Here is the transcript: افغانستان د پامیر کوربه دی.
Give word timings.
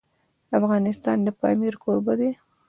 افغانستان 0.59 1.17
د 1.25 1.27
پامیر 1.39 1.73
کوربه 1.83 2.13
دی. 2.19 2.29